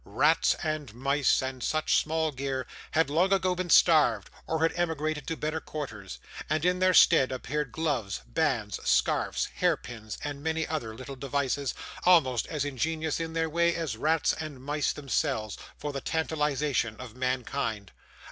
Rats 0.03 0.55
and 0.63 0.91
mice, 0.95 1.43
and 1.43 1.61
such 1.61 1.97
small 2.01 2.31
gear, 2.31 2.65
had 2.89 3.11
long 3.11 3.31
ago 3.31 3.53
been 3.53 3.69
starved, 3.69 4.31
or 4.47 4.63
had 4.63 4.73
emigrated 4.75 5.27
to 5.27 5.37
better 5.37 5.59
quarters: 5.59 6.17
and, 6.49 6.65
in 6.65 6.79
their 6.79 6.95
stead, 6.95 7.31
appeared 7.31 7.71
gloves, 7.71 8.21
bands, 8.25 8.79
scarfs, 8.83 9.45
hair 9.57 9.77
pins, 9.77 10.17
and 10.23 10.41
many 10.41 10.65
other 10.67 10.95
little 10.95 11.15
devices, 11.15 11.75
almost 12.03 12.47
as 12.47 12.65
ingenious 12.65 13.19
in 13.19 13.33
their 13.33 13.47
way 13.47 13.75
as 13.75 13.95
rats 13.95 14.33
and 14.33 14.59
mice 14.63 14.91
themselves, 14.91 15.55
for 15.77 15.93
the 15.93 16.01
tantalisation 16.01 16.95
of 16.99 17.15
mankind. 17.15 17.91